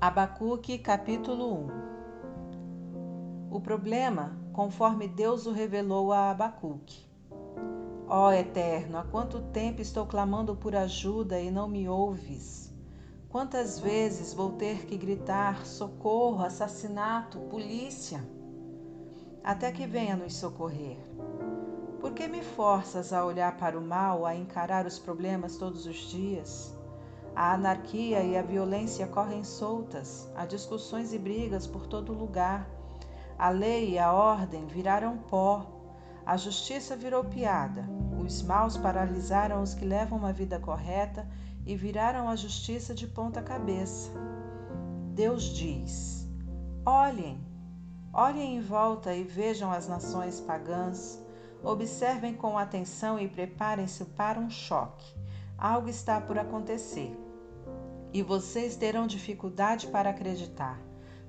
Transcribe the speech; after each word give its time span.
Abacuque 0.00 0.78
capítulo 0.78 1.66
1 3.50 3.50
O 3.50 3.60
problema, 3.60 4.38
conforme 4.52 5.08
Deus 5.08 5.44
o 5.44 5.50
revelou 5.50 6.12
a 6.12 6.30
Abacuque. 6.30 7.04
Ó 8.06 8.30
Eterno, 8.30 8.98
há 8.98 9.02
quanto 9.02 9.40
tempo 9.50 9.82
estou 9.82 10.06
clamando 10.06 10.54
por 10.54 10.76
ajuda 10.76 11.40
e 11.40 11.50
não 11.50 11.66
me 11.66 11.88
ouves? 11.88 12.72
Quantas 13.28 13.80
vezes 13.80 14.32
vou 14.32 14.52
ter 14.52 14.86
que 14.86 14.96
gritar 14.96 15.66
socorro, 15.66 16.44
assassinato, 16.44 17.40
polícia? 17.50 18.24
Até 19.42 19.72
que 19.72 19.84
venha 19.84 20.14
nos 20.14 20.36
socorrer. 20.36 20.98
Por 21.98 22.12
que 22.12 22.28
me 22.28 22.40
forças 22.40 23.12
a 23.12 23.24
olhar 23.24 23.56
para 23.56 23.76
o 23.76 23.82
mal, 23.82 24.24
a 24.24 24.36
encarar 24.36 24.86
os 24.86 24.96
problemas 24.96 25.56
todos 25.56 25.86
os 25.86 25.96
dias? 25.96 26.77
A 27.38 27.52
anarquia 27.52 28.20
e 28.24 28.36
a 28.36 28.42
violência 28.42 29.06
correm 29.06 29.44
soltas, 29.44 30.28
há 30.34 30.44
discussões 30.44 31.12
e 31.12 31.18
brigas 31.20 31.68
por 31.68 31.86
todo 31.86 32.12
lugar. 32.12 32.68
A 33.38 33.48
lei 33.48 33.90
e 33.90 33.96
a 33.96 34.12
ordem 34.12 34.66
viraram 34.66 35.16
pó, 35.16 35.64
a 36.26 36.36
justiça 36.36 36.96
virou 36.96 37.22
piada. 37.22 37.88
Os 38.20 38.42
maus 38.42 38.76
paralisaram 38.76 39.62
os 39.62 39.72
que 39.72 39.84
levam 39.84 40.18
uma 40.18 40.32
vida 40.32 40.58
correta 40.58 41.24
e 41.64 41.76
viraram 41.76 42.28
a 42.28 42.34
justiça 42.34 42.92
de 42.92 43.06
ponta 43.06 43.40
cabeça. 43.40 44.10
Deus 45.14 45.44
diz: 45.44 46.26
Olhem, 46.84 47.40
olhem 48.12 48.56
em 48.56 48.60
volta 48.60 49.14
e 49.14 49.22
vejam 49.22 49.70
as 49.70 49.86
nações 49.86 50.40
pagãs. 50.40 51.22
Observem 51.62 52.34
com 52.34 52.58
atenção 52.58 53.16
e 53.16 53.28
preparem-se 53.28 54.06
para 54.06 54.40
um 54.40 54.50
choque. 54.50 55.14
Algo 55.56 55.88
está 55.88 56.20
por 56.20 56.36
acontecer 56.36 57.27
e 58.12 58.22
vocês 58.22 58.76
terão 58.76 59.06
dificuldade 59.06 59.88
para 59.88 60.10
acreditar. 60.10 60.80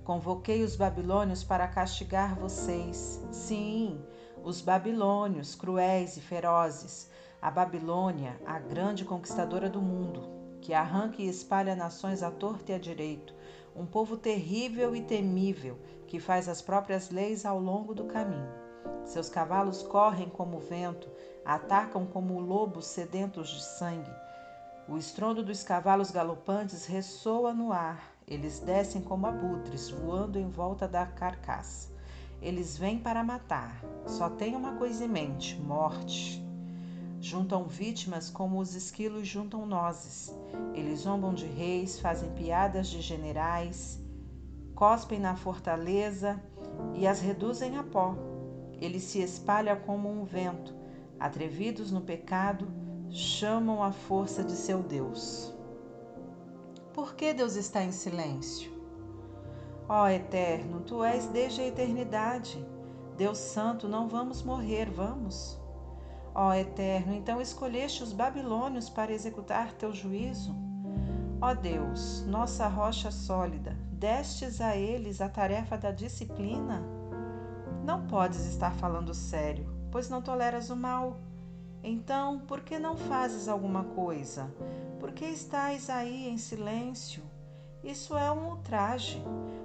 Convoquei 0.04 0.64
os 0.64 0.76
babilônios 0.76 1.44
para 1.44 1.68
castigar 1.68 2.36
vocês. 2.36 3.22
Sim, 3.32 4.02
os 4.44 4.62
babilônios, 4.62 5.56
cruéis 5.56 6.18
e 6.18 6.22
ferozes. 6.22 7.10
A 7.42 7.52
Babilônia, 7.52 8.40
a 8.46 8.60
grande 8.60 9.06
conquistadora 9.06 9.70
do 9.70 9.82
mundo, 9.82 10.24
que 10.62 10.74
arranca 10.74 11.22
e 11.22 11.30
espalha 11.30 11.76
nações 11.76 12.22
à 12.22 12.32
torta 12.32 12.72
e 12.72 12.76
à 12.76 12.78
direito. 12.78 13.34
Um 13.76 13.86
povo 13.86 14.18
terrível 14.18 14.96
e 14.96 15.02
temível, 15.02 15.78
que 16.08 16.20
faz 16.20 16.50
as 16.50 16.62
próprias 16.62 17.12
leis 17.12 17.46
ao 17.46 17.60
longo 17.60 17.94
do 17.94 18.06
caminho. 18.06 18.52
Seus 19.06 19.30
cavalos 19.30 19.84
correm 19.84 20.28
como 20.28 20.58
o 20.58 20.60
vento, 20.60 21.10
atacam 21.46 22.06
como 22.06 22.40
lobos 22.40 22.88
sedentos 22.88 23.50
de 23.50 23.64
sangue 23.64 24.12
o 24.90 24.98
estrondo 24.98 25.44
dos 25.44 25.62
cavalos 25.62 26.10
galopantes 26.10 26.88
ressoa 26.88 27.54
no 27.54 27.72
ar. 27.72 28.16
Eles 28.28 28.60
descem 28.60 29.02
como 29.02 29.28
abutres, 29.28 29.92
voando 29.92 30.40
em 30.40 30.50
volta 30.50 30.88
da 30.88 31.06
carcaça. 31.06 31.92
Eles 32.42 32.76
vêm 32.76 32.98
para 32.98 33.24
matar. 33.24 33.84
Só 34.08 34.30
tem 34.32 34.56
uma 34.56 34.74
coisa 34.78 35.06
em 35.06 35.08
mente: 35.08 35.56
morte. 35.60 36.44
Juntam 37.22 37.66
vítimas 37.66 38.32
como 38.32 38.60
os 38.60 38.74
esquilos 38.74 39.28
juntam 39.28 39.66
nozes. 39.66 40.34
Eles 40.74 41.02
zombam 41.02 41.36
de 41.36 41.46
reis, 41.46 42.00
fazem 42.00 42.32
piadas 42.32 42.88
de 42.88 43.02
generais, 43.02 44.02
cospem 44.74 45.20
na 45.20 45.36
fortaleza 45.36 46.42
e 46.96 47.06
as 47.06 47.20
reduzem 47.20 47.78
a 47.78 47.84
pó. 47.84 48.16
Eles 48.82 49.04
se 49.04 49.22
espalham 49.22 49.80
como 49.82 50.10
um 50.10 50.24
vento, 50.24 50.74
atrevidos 51.20 51.92
no 51.92 52.02
pecado 52.02 52.79
chamam 53.12 53.82
a 53.82 53.92
força 53.92 54.44
de 54.44 54.52
seu 54.52 54.84
Deus. 54.84 55.54
Por 56.94 57.16
que 57.16 57.34
Deus 57.34 57.56
está 57.56 57.84
em 57.84 57.92
silêncio? 57.92 58.72
Ó 59.88 60.08
Eterno, 60.08 60.82
tu 60.82 61.04
és 61.04 61.26
desde 61.28 61.62
a 61.62 61.68
eternidade. 61.68 62.64
Deus 63.18 63.38
Santo, 63.38 63.88
não 63.88 64.08
vamos 64.08 64.44
morrer, 64.44 64.90
vamos? 64.90 65.60
Ó 66.36 66.54
Eterno, 66.54 67.14
então 67.14 67.42
escolheste 67.42 68.04
os 68.04 68.14
babilônios 68.14 68.90
para 68.90 69.12
executar 69.12 69.74
teu 69.74 69.92
juízo? 69.92 70.56
Ó 71.42 71.54
Deus, 71.54 72.24
nossa 72.28 72.68
rocha 72.68 73.12
sólida, 73.12 73.76
destes 73.92 74.62
a 74.62 74.76
eles 74.76 75.22
a 75.22 75.30
tarefa 75.30 75.78
da 75.78 75.92
disciplina? 75.92 76.84
Não 77.84 78.06
podes 78.06 78.46
estar 78.46 78.74
falando 78.76 79.14
sério, 79.14 79.68
pois 79.90 80.10
não 80.10 80.22
toleras 80.22 80.70
o 80.70 80.76
mal. 80.76 81.18
Então, 81.84 82.40
por 82.40 82.62
que 82.62 82.78
não 82.78 82.98
fazes 82.98 83.48
alguma 83.48 83.84
coisa? 83.84 84.54
Por 85.00 85.12
que 85.12 85.26
estás 85.26 85.90
aí 85.90 86.28
em 86.28 86.38
silêncio? 86.38 87.24
Isso 87.84 88.18
é 88.18 88.30
um 88.30 88.50
ultraje. 88.50 89.24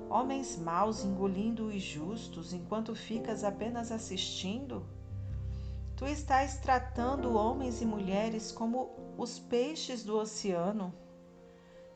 Homens 0.08 0.56
maus 0.56 1.04
engolindo 1.04 1.66
os 1.66 1.82
justos 1.82 2.52
enquanto 2.52 2.94
ficas 2.94 3.42
apenas 3.42 3.90
assistindo? 3.90 4.86
Tu 5.96 6.06
estás 6.06 6.58
tratando 6.58 7.34
homens 7.34 7.82
e 7.82 7.86
mulheres 7.86 8.52
como 8.52 8.90
os 9.18 9.38
peixes 9.38 10.04
do 10.04 10.16
oceano, 10.16 10.92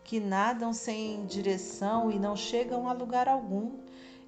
que 0.03 0.19
nadam 0.19 0.73
sem 0.73 1.27
direção 1.27 2.11
e 2.11 2.19
não 2.19 2.35
chegam 2.35 2.89
a 2.89 2.93
lugar 2.93 3.29
algum. 3.29 3.79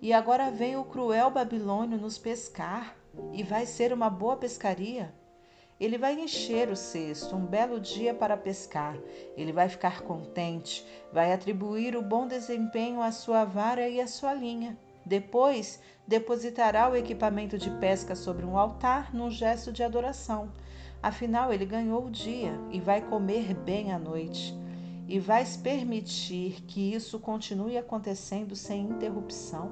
E 0.01 0.13
agora 0.13 0.51
vem 0.51 0.77
o 0.77 0.85
cruel 0.85 1.31
Babilônio 1.31 1.99
nos 1.99 2.19
pescar, 2.19 2.97
e 3.33 3.43
vai 3.43 3.67
ser 3.67 3.93
uma 3.93 4.09
boa 4.09 4.37
pescaria. 4.37 5.13
Ele 5.81 5.97
vai 5.97 6.21
encher 6.21 6.69
o 6.69 6.77
cesto 6.77 7.35
um 7.35 7.47
belo 7.47 7.81
dia 7.81 8.13
para 8.13 8.37
pescar. 8.37 8.99
Ele 9.35 9.51
vai 9.51 9.67
ficar 9.67 10.03
contente, 10.03 10.87
vai 11.11 11.33
atribuir 11.33 11.97
o 11.97 12.03
bom 12.03 12.27
desempenho 12.27 13.01
à 13.01 13.11
sua 13.11 13.47
vara 13.47 13.89
e 13.89 13.99
à 13.99 14.07
sua 14.07 14.35
linha. 14.35 14.77
Depois, 15.07 15.81
depositará 16.07 16.91
o 16.91 16.95
equipamento 16.95 17.57
de 17.57 17.71
pesca 17.79 18.15
sobre 18.15 18.45
um 18.45 18.59
altar 18.59 19.15
num 19.15 19.31
gesto 19.31 19.73
de 19.73 19.83
adoração. 19.83 20.53
Afinal, 21.03 21.51
ele 21.51 21.65
ganhou 21.65 22.05
o 22.05 22.11
dia 22.11 22.53
e 22.71 22.79
vai 22.79 23.01
comer 23.01 23.55
bem 23.55 23.91
à 23.91 23.99
noite. 23.99 24.55
E 25.09 25.19
vais 25.19 25.57
permitir 25.57 26.61
que 26.69 26.93
isso 26.93 27.19
continue 27.19 27.79
acontecendo 27.79 28.55
sem 28.55 28.83
interrupção? 28.83 29.71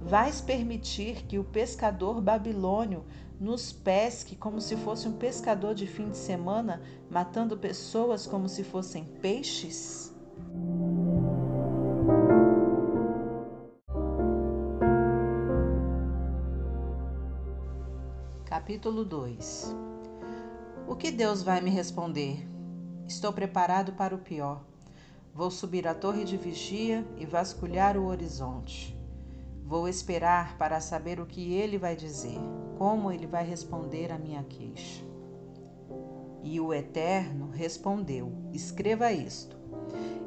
Vais 0.00 0.40
permitir 0.40 1.26
que 1.26 1.38
o 1.38 1.44
pescador 1.44 2.20
babilônio 2.20 3.04
nos 3.38 3.72
pesque 3.72 4.34
como 4.34 4.60
se 4.60 4.76
fosse 4.76 5.06
um 5.06 5.12
pescador 5.12 5.74
de 5.74 5.86
fim 5.86 6.08
de 6.10 6.16
semana, 6.16 6.80
matando 7.10 7.56
pessoas 7.56 8.26
como 8.26 8.48
se 8.48 8.64
fossem 8.64 9.04
peixes? 9.04 10.14
Capítulo 18.44 19.04
2 19.04 19.74
O 20.88 20.96
que 20.96 21.10
Deus 21.10 21.42
vai 21.42 21.60
me 21.60 21.70
responder? 21.70 22.48
Estou 23.06 23.32
preparado 23.32 23.92
para 23.92 24.14
o 24.14 24.18
pior. 24.18 24.64
Vou 25.32 25.50
subir 25.50 25.86
a 25.86 25.94
torre 25.94 26.24
de 26.24 26.36
vigia 26.36 27.06
e 27.18 27.26
vasculhar 27.26 27.96
o 27.96 28.06
horizonte. 28.06 28.96
Vou 29.62 29.86
esperar 29.86 30.56
para 30.56 30.80
saber 30.80 31.20
o 31.20 31.26
que 31.26 31.52
ele 31.52 31.76
vai 31.76 31.94
dizer, 31.94 32.38
como 32.76 33.10
ele 33.10 33.26
vai 33.26 33.44
responder 33.44 34.12
à 34.12 34.18
minha 34.18 34.42
queixa. 34.44 35.04
E 36.42 36.60
o 36.60 36.72
Eterno 36.72 37.50
respondeu: 37.50 38.32
Escreva 38.52 39.10
isto. 39.12 39.56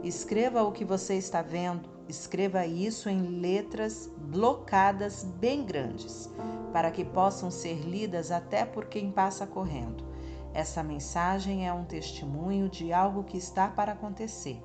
Escreva 0.03 0.63
o 0.63 0.71
que 0.71 0.85
você 0.85 1.15
está 1.15 1.41
vendo, 1.41 1.89
escreva 2.07 2.65
isso 2.65 3.09
em 3.09 3.21
letras 3.39 4.09
blocadas 4.17 5.23
bem 5.23 5.65
grandes, 5.65 6.29
para 6.71 6.91
que 6.91 7.03
possam 7.03 7.51
ser 7.51 7.81
lidas 7.81 8.31
até 8.31 8.65
por 8.65 8.85
quem 8.85 9.11
passa 9.11 9.45
correndo. 9.45 10.07
Essa 10.53 10.81
mensagem 10.81 11.67
é 11.67 11.73
um 11.73 11.85
testemunho 11.85 12.69
de 12.69 12.91
algo 12.91 13.23
que 13.23 13.37
está 13.37 13.67
para 13.67 13.91
acontecer. 13.91 14.63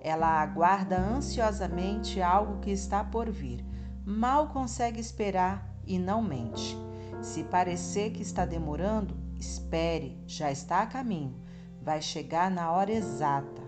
Ela 0.00 0.40
aguarda 0.40 0.98
ansiosamente 0.98 2.22
algo 2.22 2.58
que 2.60 2.70
está 2.70 3.04
por 3.04 3.30
vir 3.30 3.64
mal 4.04 4.48
consegue 4.48 5.00
esperar 5.00 5.72
e 5.86 5.98
não 5.98 6.22
mente. 6.22 6.76
Se 7.22 7.44
parecer 7.44 8.12
que 8.12 8.22
está 8.22 8.46
demorando, 8.46 9.14
espere, 9.38 10.18
já 10.26 10.50
está 10.50 10.80
a 10.80 10.86
caminho, 10.86 11.34
vai 11.82 12.00
chegar 12.00 12.50
na 12.50 12.72
hora 12.72 12.90
exata. 12.90 13.60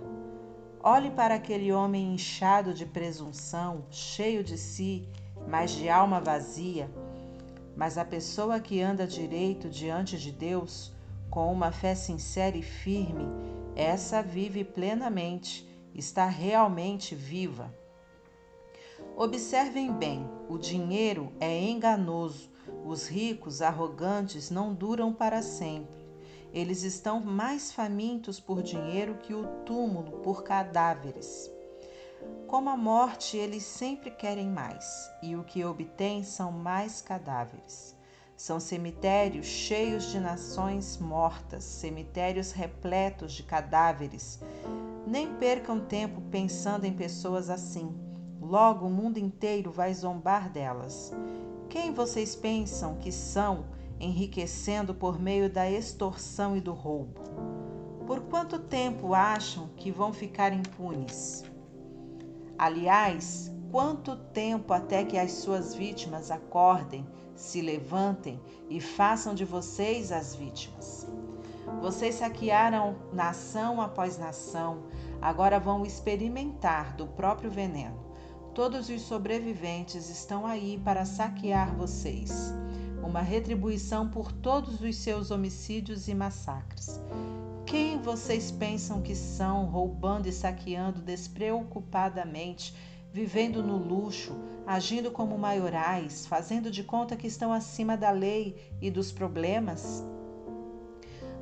Olhe 0.82 1.10
para 1.10 1.34
aquele 1.34 1.70
homem 1.70 2.14
inchado 2.14 2.72
de 2.72 2.86
presunção, 2.86 3.84
cheio 3.90 4.42
de 4.42 4.56
si, 4.56 5.06
mas 5.46 5.70
de 5.70 5.88
alma 5.88 6.18
vazia. 6.18 6.90
Mas 7.76 7.98
a 7.98 8.04
pessoa 8.04 8.58
que 8.58 8.80
anda 8.80 9.06
direito 9.06 9.68
diante 9.68 10.18
de 10.18 10.32
Deus, 10.32 10.92
com 11.30 11.52
uma 11.52 11.70
fé 11.70 11.94
sincera 11.94 12.56
e 12.56 12.62
firme, 12.62 13.26
essa 13.76 14.22
vive 14.22 14.64
plenamente, 14.64 15.68
está 15.94 16.26
realmente 16.26 17.14
viva. 17.14 17.72
Observem 19.16 19.92
bem: 19.92 20.26
o 20.48 20.58
dinheiro 20.58 21.32
é 21.38 21.60
enganoso, 21.60 22.51
os 22.84 23.08
ricos 23.08 23.62
arrogantes 23.62 24.50
não 24.50 24.74
duram 24.74 25.12
para 25.12 25.42
sempre. 25.42 26.02
Eles 26.52 26.82
estão 26.82 27.20
mais 27.20 27.72
famintos 27.72 28.38
por 28.38 28.62
dinheiro 28.62 29.14
que 29.22 29.32
o 29.32 29.46
túmulo 29.64 30.18
por 30.18 30.42
cadáveres. 30.42 31.50
Como 32.46 32.68
a 32.68 32.76
morte, 32.76 33.36
eles 33.36 33.62
sempre 33.62 34.10
querem 34.10 34.48
mais, 34.48 35.10
e 35.22 35.34
o 35.34 35.42
que 35.42 35.64
obtêm 35.64 36.22
são 36.22 36.52
mais 36.52 37.00
cadáveres. 37.00 37.96
São 38.36 38.60
cemitérios 38.60 39.46
cheios 39.46 40.10
de 40.10 40.18
nações 40.18 40.98
mortas, 40.98 41.64
cemitérios 41.64 42.52
repletos 42.52 43.32
de 43.32 43.42
cadáveres. 43.42 44.40
Nem 45.06 45.32
percam 45.34 45.80
tempo 45.80 46.20
pensando 46.30 46.84
em 46.84 46.92
pessoas 46.92 47.48
assim. 47.48 47.94
Logo 48.40 48.86
o 48.86 48.90
mundo 48.90 49.18
inteiro 49.18 49.70
vai 49.70 49.94
zombar 49.94 50.50
delas. 50.50 51.12
Quem 51.72 51.90
vocês 51.90 52.36
pensam 52.36 52.96
que 52.96 53.10
são, 53.10 53.64
enriquecendo 53.98 54.94
por 54.94 55.18
meio 55.18 55.48
da 55.48 55.70
extorsão 55.70 56.54
e 56.54 56.60
do 56.60 56.74
roubo? 56.74 57.18
Por 58.06 58.20
quanto 58.24 58.58
tempo 58.58 59.14
acham 59.14 59.68
que 59.74 59.90
vão 59.90 60.12
ficar 60.12 60.52
impunes? 60.52 61.42
Aliás, 62.58 63.50
quanto 63.70 64.16
tempo 64.16 64.74
até 64.74 65.02
que 65.02 65.16
as 65.16 65.32
suas 65.32 65.74
vítimas 65.74 66.30
acordem, 66.30 67.06
se 67.34 67.62
levantem 67.62 68.38
e 68.68 68.78
façam 68.78 69.34
de 69.34 69.46
vocês 69.46 70.12
as 70.12 70.34
vítimas? 70.34 71.10
Vocês 71.80 72.16
saquearam 72.16 72.96
nação 73.14 73.80
após 73.80 74.18
nação, 74.18 74.82
agora 75.22 75.58
vão 75.58 75.86
experimentar 75.86 76.94
do 76.96 77.06
próprio 77.06 77.50
veneno. 77.50 78.11
Todos 78.54 78.90
os 78.90 79.00
sobreviventes 79.00 80.10
estão 80.10 80.44
aí 80.44 80.78
para 80.84 81.06
saquear 81.06 81.74
vocês. 81.74 82.52
Uma 83.02 83.22
retribuição 83.22 84.06
por 84.06 84.30
todos 84.30 84.82
os 84.82 84.96
seus 84.96 85.30
homicídios 85.30 86.06
e 86.06 86.14
massacres. 86.14 87.00
Quem 87.64 87.98
vocês 88.02 88.50
pensam 88.50 89.00
que 89.00 89.14
são, 89.14 89.64
roubando 89.64 90.28
e 90.28 90.32
saqueando 90.32 91.00
despreocupadamente, 91.00 92.76
vivendo 93.10 93.62
no 93.62 93.78
luxo, 93.78 94.36
agindo 94.66 95.10
como 95.10 95.38
maiorais, 95.38 96.26
fazendo 96.26 96.70
de 96.70 96.84
conta 96.84 97.16
que 97.16 97.26
estão 97.26 97.54
acima 97.54 97.96
da 97.96 98.10
lei 98.10 98.70
e 98.82 98.90
dos 98.90 99.10
problemas? 99.10 100.04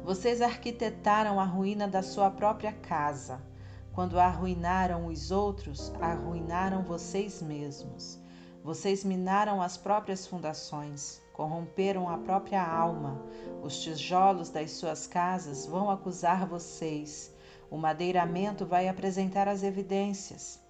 Vocês 0.05 0.41
arquitetaram 0.41 1.41
a 1.41 1.45
ruína 1.45 1.89
da 1.89 2.05
sua 2.05 2.31
própria 2.31 2.73
casa. 2.73 3.50
Quando 3.93 4.21
arruinaram 4.21 5.07
os 5.07 5.31
outros, 5.33 5.93
arruinaram 6.01 6.83
vocês 6.83 7.43
mesmos. 7.43 8.19
Vocês 8.63 9.03
minaram 9.05 9.61
as 9.61 9.77
próprias 9.77 10.27
fundações, 10.27 11.21
corromperam 11.33 12.09
a 12.09 12.19
própria 12.19 12.63
alma. 12.63 13.21
Os 13.63 13.81
tijolos 13.81 14.49
das 14.49 14.73
suas 14.73 15.07
casas 15.07 15.67
vão 15.67 15.91
acusar 15.91 16.47
vocês. 16.47 17.35
O 17.71 17.77
madeiramento 17.77 18.65
vai 18.65 18.87
apresentar 18.87 19.49
as 19.49 19.63
evidências. 19.63 20.61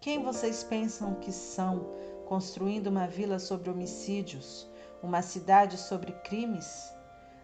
Quem 0.00 0.22
vocês 0.22 0.64
pensam 0.64 1.14
que 1.14 1.30
são, 1.30 1.86
construindo 2.26 2.88
uma 2.88 3.06
vila 3.06 3.38
sobre 3.38 3.70
homicídios, 3.70 4.68
uma 5.02 5.22
cidade 5.22 5.78
sobre 5.78 6.12
crimes? 6.12 6.95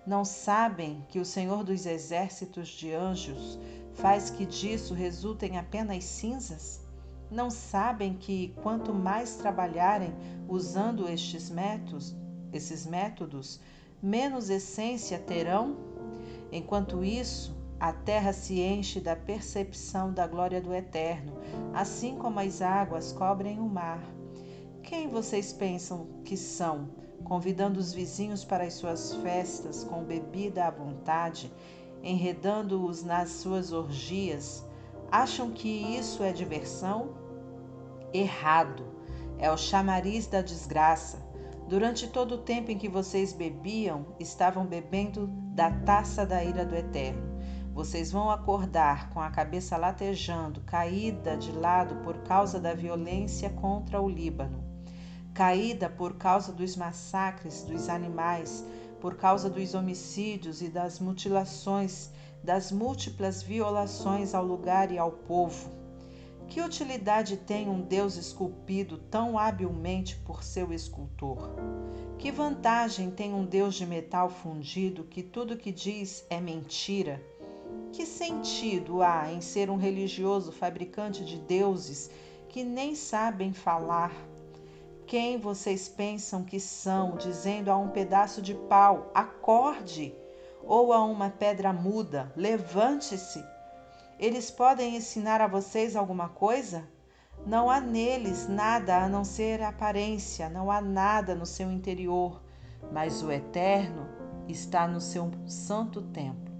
Não 0.04 0.24
sabem 0.24 1.06
que 1.08 1.20
o 1.20 1.24
Senhor 1.24 1.62
dos 1.62 1.86
Exércitos 1.86 2.68
de 2.68 2.92
Anjos 2.92 3.56
faz 3.94 4.30
que 4.30 4.44
disso 4.44 4.94
resultem 4.94 5.58
apenas 5.58 6.02
cinzas? 6.02 6.80
Não 7.30 7.48
sabem 7.48 8.14
que 8.14 8.52
quanto 8.62 8.92
mais 8.92 9.36
trabalharem 9.36 10.12
usando 10.48 11.08
estes 11.08 11.48
métodos, 11.48 12.16
esses 12.52 12.84
métodos, 12.84 13.60
menos 14.02 14.50
essência 14.50 15.20
terão? 15.20 15.76
Enquanto 16.50 17.04
isso, 17.04 17.56
a 17.78 17.92
terra 17.92 18.32
se 18.32 18.60
enche 18.60 19.00
da 19.00 19.14
percepção 19.14 20.12
da 20.12 20.26
glória 20.26 20.60
do 20.60 20.74
Eterno, 20.74 21.32
assim 21.72 22.16
como 22.16 22.40
as 22.40 22.60
águas 22.60 23.12
cobrem 23.12 23.60
o 23.60 23.68
mar. 23.68 24.02
Quem 24.82 25.08
vocês 25.08 25.52
pensam 25.52 26.08
que 26.24 26.36
são, 26.36 26.88
convidando 27.22 27.80
os 27.80 27.92
vizinhos 27.92 28.44
para 28.44 28.64
as 28.64 28.74
suas 28.74 29.14
festas 29.16 29.84
com 29.84 30.04
bebida 30.04 30.66
à 30.66 30.70
vontade, 30.70 31.52
enredando-os 32.02 33.02
nas 33.02 33.30
suas 33.30 33.72
orgias? 33.72 34.66
Acham 35.10 35.50
que 35.50 35.68
isso 35.68 36.22
é 36.22 36.32
diversão? 36.32 37.14
Errado! 38.12 38.84
É 39.38 39.50
o 39.50 39.56
chamariz 39.56 40.26
da 40.26 40.40
desgraça. 40.40 41.22
Durante 41.68 42.08
todo 42.08 42.36
o 42.36 42.38
tempo 42.38 42.70
em 42.70 42.78
que 42.78 42.88
vocês 42.88 43.32
bebiam, 43.32 44.06
estavam 44.20 44.66
bebendo 44.66 45.26
da 45.54 45.70
taça 45.70 46.26
da 46.26 46.44
ira 46.44 46.64
do 46.64 46.74
Eterno. 46.74 47.32
Vocês 47.72 48.12
vão 48.12 48.30
acordar 48.30 49.10
com 49.10 49.20
a 49.20 49.30
cabeça 49.30 49.78
latejando, 49.78 50.60
caída 50.60 51.36
de 51.36 51.50
lado 51.52 51.96
por 52.04 52.18
causa 52.18 52.60
da 52.60 52.74
violência 52.74 53.48
contra 53.48 54.00
o 54.00 54.08
Líbano, 54.08 54.62
caída 55.34 55.88
por 55.88 56.14
causa 56.14 56.52
dos 56.52 56.76
massacres 56.76 57.62
dos 57.62 57.88
animais, 57.88 58.64
por 59.00 59.16
causa 59.16 59.50
dos 59.50 59.74
homicídios 59.74 60.62
e 60.62 60.68
das 60.68 61.00
mutilações, 61.00 62.10
das 62.42 62.70
múltiplas 62.70 63.42
violações 63.42 64.34
ao 64.34 64.44
lugar 64.44 64.90
e 64.92 64.98
ao 64.98 65.12
povo 65.12 65.82
que 66.52 66.60
utilidade 66.60 67.38
tem 67.38 67.66
um 67.66 67.80
Deus 67.80 68.16
esculpido 68.16 68.98
tão 68.98 69.38
habilmente 69.38 70.16
por 70.16 70.44
seu 70.44 70.70
escultor? 70.70 71.48
Que 72.18 72.30
vantagem 72.30 73.10
tem 73.10 73.32
um 73.32 73.42
Deus 73.42 73.74
de 73.74 73.86
metal 73.86 74.28
fundido 74.28 75.04
que 75.04 75.22
tudo 75.22 75.56
que 75.56 75.72
diz 75.72 76.26
é 76.28 76.38
mentira? 76.42 77.22
Que 77.90 78.04
sentido 78.04 79.00
há 79.00 79.32
em 79.32 79.40
ser 79.40 79.70
um 79.70 79.76
religioso 79.76 80.52
fabricante 80.52 81.24
de 81.24 81.38
deuses 81.38 82.10
que 82.50 82.62
nem 82.62 82.94
sabem 82.94 83.54
falar? 83.54 84.12
Quem 85.12 85.36
vocês 85.36 85.90
pensam 85.90 86.42
que 86.42 86.58
são, 86.58 87.18
dizendo 87.18 87.70
a 87.70 87.76
um 87.76 87.90
pedaço 87.90 88.40
de 88.40 88.54
pau, 88.54 89.10
acorde, 89.14 90.14
ou 90.64 90.90
a 90.90 91.04
uma 91.04 91.28
pedra 91.28 91.70
muda, 91.70 92.32
levante-se? 92.34 93.44
Eles 94.18 94.50
podem 94.50 94.96
ensinar 94.96 95.42
a 95.42 95.46
vocês 95.46 95.96
alguma 95.96 96.30
coisa? 96.30 96.88
Não 97.44 97.68
há 97.68 97.78
neles 97.78 98.48
nada 98.48 99.04
a 99.04 99.06
não 99.06 99.22
ser 99.22 99.62
aparência, 99.62 100.48
não 100.48 100.70
há 100.70 100.80
nada 100.80 101.34
no 101.34 101.44
seu 101.44 101.70
interior, 101.70 102.42
mas 102.90 103.22
o 103.22 103.30
Eterno 103.30 104.08
está 104.48 104.88
no 104.88 104.98
seu 104.98 105.30
santo 105.46 106.00
templo. 106.00 106.54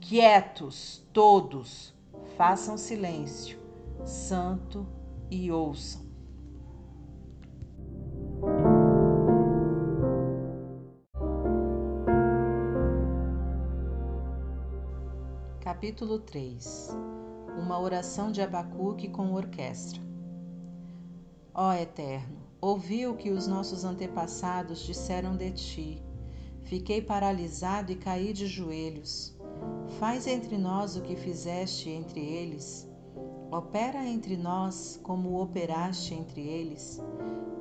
Quietos, 0.00 1.04
todos, 1.12 1.92
façam 2.36 2.76
silêncio, 2.78 3.58
santo 4.04 4.86
e 5.28 5.50
ouçam. 5.50 6.07
Capítulo 15.78 16.18
3 16.18 16.90
Uma 17.56 17.78
oração 17.78 18.32
de 18.32 18.42
Abacuque 18.42 19.08
com 19.08 19.32
orquestra. 19.32 20.02
Ó 21.54 21.72
Eterno, 21.72 22.36
ouvi 22.60 23.06
o 23.06 23.14
que 23.14 23.30
os 23.30 23.46
nossos 23.46 23.84
antepassados 23.84 24.80
disseram 24.80 25.36
de 25.36 25.52
ti. 25.52 26.02
Fiquei 26.62 27.00
paralisado 27.00 27.92
e 27.92 27.94
caí 27.94 28.32
de 28.32 28.48
joelhos. 28.48 29.38
Faz 30.00 30.26
entre 30.26 30.58
nós 30.58 30.96
o 30.96 31.00
que 31.00 31.14
fizeste 31.14 31.88
entre 31.88 32.26
eles. 32.26 32.90
Opera 33.48 34.04
entre 34.04 34.36
nós 34.36 34.98
como 35.04 35.40
operaste 35.40 36.12
entre 36.12 36.40
eles. 36.40 37.00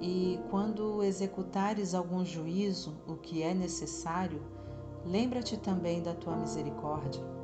E 0.01 0.39
quando 0.49 1.03
executares 1.03 1.93
algum 1.93 2.25
juízo, 2.25 2.97
o 3.05 3.15
que 3.15 3.43
é 3.43 3.53
necessário, 3.53 4.41
lembra-te 5.05 5.55
também 5.55 6.01
da 6.01 6.15
tua 6.15 6.35
misericórdia 6.35 7.36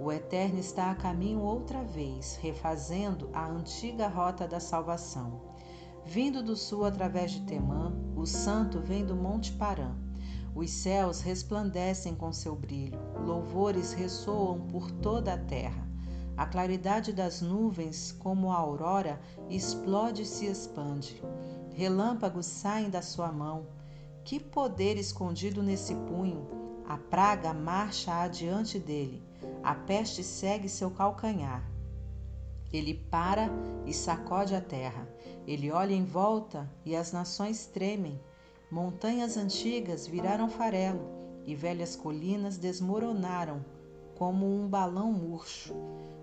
o 0.00 0.12
Eterno 0.12 0.58
está 0.58 0.90
a 0.90 0.94
caminho 0.94 1.40
outra 1.40 1.82
vez, 1.82 2.38
refazendo 2.40 3.28
a 3.32 3.46
antiga 3.46 4.06
rota 4.06 4.46
da 4.46 4.60
salvação. 4.60 5.40
Vindo 6.04 6.42
do 6.42 6.56
sul 6.56 6.84
através 6.84 7.32
de 7.32 7.40
Temã, 7.40 7.92
o 8.16 8.24
santo 8.24 8.80
vem 8.80 9.04
do 9.04 9.16
Monte 9.16 9.52
Parã. 9.52 9.94
Os 10.54 10.70
céus 10.70 11.20
resplandecem 11.20 12.14
com 12.14 12.32
seu 12.32 12.54
brilho, 12.54 12.98
louvores 13.26 13.92
ressoam 13.92 14.60
por 14.68 14.90
toda 14.90 15.34
a 15.34 15.38
terra. 15.38 15.86
A 16.36 16.46
claridade 16.46 17.12
das 17.12 17.42
nuvens, 17.42 18.12
como 18.12 18.52
a 18.52 18.56
aurora, 18.56 19.20
explode 19.50 20.22
e 20.22 20.26
se 20.26 20.46
expande. 20.46 21.20
Relâmpagos 21.74 22.46
saem 22.46 22.88
da 22.88 23.02
sua 23.02 23.32
mão. 23.32 23.66
Que 24.24 24.38
poder 24.38 24.96
escondido 24.96 25.62
nesse 25.62 25.94
punho! 25.94 26.67
A 26.88 26.96
praga 26.96 27.52
marcha 27.52 28.22
adiante 28.22 28.78
dele 28.78 29.22
a 29.62 29.74
peste 29.74 30.24
segue 30.24 30.70
seu 30.70 30.90
calcanhar. 30.90 31.62
Ele 32.72 32.94
para 32.94 33.50
e 33.84 33.92
sacode 33.92 34.54
a 34.54 34.60
terra. 34.62 35.06
Ele 35.46 35.70
olha 35.70 35.92
em 35.92 36.06
volta 36.06 36.66
e 36.86 36.96
as 36.96 37.12
nações 37.12 37.66
tremem. 37.66 38.18
Montanhas 38.70 39.36
antigas 39.36 40.06
viraram 40.06 40.48
farelo 40.48 41.02
e 41.44 41.54
velhas 41.54 41.94
colinas 41.94 42.56
desmoronaram 42.56 43.62
como 44.14 44.46
um 44.46 44.66
balão 44.66 45.12
murcho. 45.12 45.74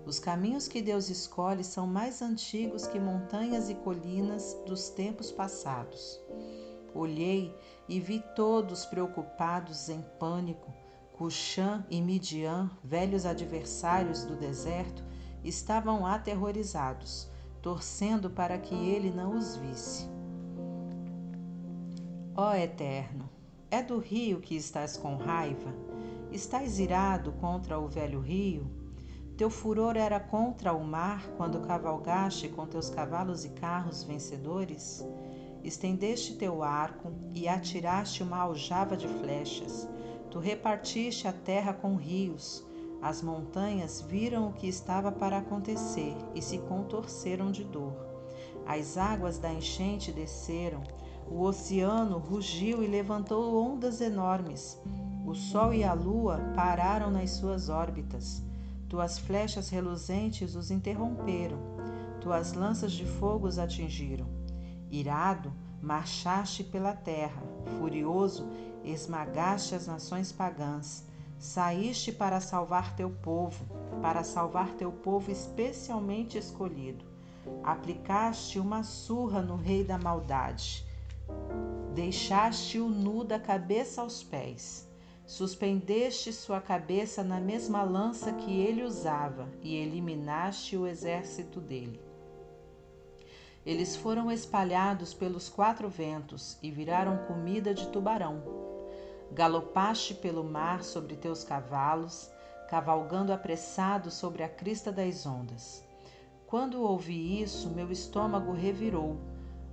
Os 0.04 0.18
caminhos 0.18 0.66
que 0.66 0.82
Deus 0.82 1.08
escolhe 1.08 1.62
são 1.62 1.86
mais 1.86 2.20
antigos 2.20 2.88
que 2.88 2.98
montanhas 2.98 3.70
e 3.70 3.74
colinas 3.76 4.56
dos 4.66 4.88
tempos 4.88 5.30
passados. 5.30 6.20
Olhei 6.96 7.54
e 7.86 8.00
vi 8.00 8.22
todos 8.34 8.86
preocupados 8.86 9.88
em 9.88 10.00
pânico. 10.18 10.72
Cuxã 11.12 11.84
e 11.90 12.00
Midian, 12.00 12.70
velhos 12.82 13.26
adversários 13.26 14.24
do 14.24 14.34
deserto, 14.34 15.04
estavam 15.44 16.06
aterrorizados, 16.06 17.28
torcendo 17.60 18.30
para 18.30 18.58
que 18.58 18.74
ele 18.74 19.10
não 19.10 19.36
os 19.36 19.56
visse. 19.56 20.08
Ó 22.34 22.54
Eterno, 22.54 23.28
é 23.70 23.82
do 23.82 23.98
rio 23.98 24.40
que 24.40 24.56
estás 24.56 24.96
com 24.96 25.16
raiva? 25.16 25.74
Estás 26.32 26.78
irado 26.78 27.32
contra 27.32 27.78
o 27.78 27.88
velho 27.88 28.20
rio? 28.20 28.70
Teu 29.36 29.50
furor 29.50 29.96
era 29.96 30.18
contra 30.18 30.72
o 30.72 30.82
mar 30.82 31.26
quando 31.36 31.60
cavalgaste 31.60 32.48
com 32.48 32.66
teus 32.66 32.88
cavalos 32.88 33.44
e 33.44 33.50
carros 33.50 34.02
vencedores? 34.02 35.04
Estendeste 35.66 36.34
teu 36.34 36.62
arco 36.62 37.12
e 37.34 37.48
atiraste 37.48 38.22
uma 38.22 38.38
aljava 38.38 38.96
de 38.96 39.08
flechas. 39.08 39.88
Tu 40.30 40.38
repartiste 40.38 41.26
a 41.26 41.32
terra 41.32 41.72
com 41.72 41.96
rios. 41.96 42.64
As 43.02 43.20
montanhas 43.20 44.00
viram 44.00 44.46
o 44.46 44.52
que 44.52 44.68
estava 44.68 45.10
para 45.10 45.38
acontecer 45.38 46.16
e 46.36 46.40
se 46.40 46.58
contorceram 46.58 47.50
de 47.50 47.64
dor. 47.64 47.96
As 48.64 48.96
águas 48.96 49.40
da 49.40 49.52
enchente 49.52 50.12
desceram, 50.12 50.84
o 51.28 51.42
oceano 51.42 52.16
rugiu 52.16 52.80
e 52.80 52.86
levantou 52.86 53.60
ondas 53.60 54.00
enormes. 54.00 54.80
O 55.26 55.34
sol 55.34 55.74
e 55.74 55.82
a 55.82 55.92
lua 55.92 56.38
pararam 56.54 57.10
nas 57.10 57.30
suas 57.32 57.68
órbitas. 57.68 58.40
Tuas 58.88 59.18
flechas 59.18 59.68
reluzentes 59.68 60.54
os 60.54 60.70
interromperam. 60.70 61.58
Tuas 62.20 62.52
lanças 62.52 62.92
de 62.92 63.04
fogo 63.04 63.48
os 63.48 63.58
atingiram. 63.58 64.25
Irado, 64.90 65.52
marchaste 65.82 66.64
pela 66.64 66.92
terra. 66.92 67.42
Furioso, 67.78 68.48
esmagaste 68.84 69.74
as 69.74 69.86
nações 69.86 70.32
pagãs. 70.32 71.06
Saíste 71.38 72.12
para 72.12 72.40
salvar 72.40 72.96
teu 72.96 73.10
povo, 73.10 73.64
para 74.00 74.24
salvar 74.24 74.70
teu 74.74 74.90
povo 74.90 75.30
especialmente 75.30 76.38
escolhido. 76.38 77.04
Aplicaste 77.62 78.58
uma 78.58 78.82
surra 78.82 79.42
no 79.42 79.56
rei 79.56 79.84
da 79.84 79.98
maldade 79.98 80.86
Deixaste-o 81.94 82.88
nu 82.88 83.24
da 83.24 83.38
cabeça 83.38 84.02
aos 84.02 84.22
pés. 84.22 84.86
Suspendeste 85.24 86.32
sua 86.32 86.60
cabeça 86.60 87.24
na 87.24 87.40
mesma 87.40 87.82
lança 87.82 88.32
que 88.34 88.60
ele 88.60 88.82
usava 88.82 89.48
e 89.62 89.74
eliminaste 89.74 90.76
o 90.76 90.86
exército 90.86 91.60
dele. 91.60 92.00
Eles 93.66 93.96
foram 93.96 94.30
espalhados 94.30 95.12
pelos 95.12 95.48
quatro 95.48 95.88
ventos 95.88 96.56
e 96.62 96.70
viraram 96.70 97.26
comida 97.26 97.74
de 97.74 97.88
tubarão. 97.88 98.40
Galopaste 99.32 100.14
pelo 100.14 100.44
mar 100.44 100.84
sobre 100.84 101.16
teus 101.16 101.42
cavalos, 101.42 102.30
cavalgando 102.70 103.32
apressado 103.32 104.08
sobre 104.08 104.44
a 104.44 104.48
crista 104.48 104.92
das 104.92 105.26
ondas. 105.26 105.84
Quando 106.46 106.80
ouvi 106.80 107.42
isso, 107.42 107.68
meu 107.70 107.90
estômago 107.90 108.52
revirou 108.52 109.18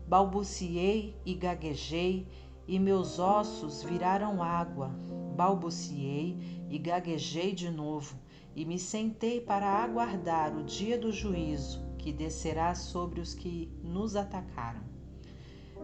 Balbuciei 0.08 1.16
e 1.24 1.36
gaguejei, 1.36 2.28
e 2.68 2.80
meus 2.80 3.20
ossos 3.20 3.84
viraram 3.84 4.42
água. 4.42 4.90
Balbuciei 5.36 6.66
e 6.68 6.80
gaguejei 6.80 7.54
de 7.54 7.70
novo, 7.70 8.18
e 8.56 8.66
me 8.66 8.80
sentei 8.80 9.40
para 9.40 9.68
aguardar 9.68 10.58
o 10.58 10.64
dia 10.64 10.98
do 10.98 11.12
juízo 11.12 11.83
que 12.04 12.12
descerá 12.12 12.76
sobre 12.76 13.22
os 13.22 13.34
que 13.34 13.72
nos 13.82 14.18
atacaram. 14.18 14.82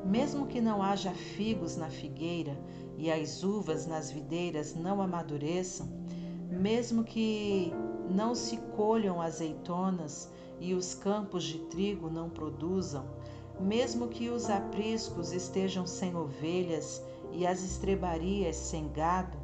Mesmo 0.05 0.47
que 0.47 0.59
não 0.59 0.83
haja 0.83 1.13
figos 1.13 1.77
na 1.77 1.89
figueira 1.89 2.59
e 2.97 3.09
as 3.09 3.41
uvas 3.41 3.87
nas 3.87 4.11
videiras 4.11 4.75
não 4.75 5.01
amadureçam, 5.01 5.87
mesmo 6.51 7.05
que 7.05 7.71
não 8.09 8.35
se 8.35 8.57
colham 8.75 9.21
azeitonas 9.21 10.29
e 10.59 10.73
os 10.73 10.93
campos 10.93 11.45
de 11.45 11.59
trigo 11.59 12.09
não 12.09 12.29
produzam, 12.29 13.05
mesmo 13.57 14.09
que 14.09 14.29
os 14.29 14.49
apriscos 14.49 15.31
estejam 15.31 15.87
sem 15.87 16.13
ovelhas 16.17 17.01
e 17.31 17.47
as 17.47 17.63
estrebarias 17.63 18.57
sem 18.57 18.91
gado, 18.91 19.37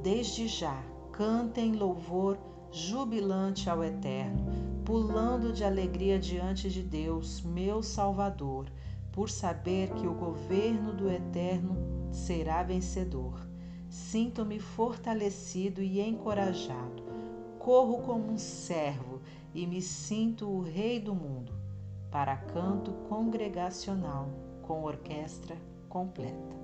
desde 0.00 0.46
já 0.46 0.80
cantem 1.10 1.72
louvor 1.72 2.38
jubilante 2.70 3.68
ao 3.68 3.82
Eterno, 3.82 4.71
pulando 4.84 5.52
de 5.52 5.64
alegria 5.64 6.18
diante 6.18 6.68
de 6.68 6.82
Deus, 6.82 7.40
meu 7.40 7.82
Salvador, 7.82 8.66
por 9.12 9.30
saber 9.30 9.90
que 9.94 10.06
o 10.06 10.14
governo 10.14 10.92
do 10.92 11.10
Eterno 11.10 11.76
será 12.10 12.62
vencedor. 12.62 13.34
Sinto-me 13.88 14.58
fortalecido 14.58 15.82
e 15.82 16.00
encorajado. 16.00 17.02
Corro 17.58 17.98
como 18.02 18.32
um 18.32 18.38
servo 18.38 19.20
e 19.54 19.66
me 19.66 19.80
sinto 19.80 20.48
o 20.48 20.62
rei 20.62 20.98
do 20.98 21.14
mundo 21.14 21.52
para 22.10 22.36
canto 22.36 22.92
congregacional 23.08 24.28
com 24.62 24.82
orquestra 24.82 25.56
completa. 25.88 26.61